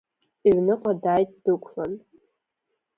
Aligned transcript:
Иҩныҟа 0.47 0.91
дааит 1.01 1.31
дықәлан. 1.43 1.93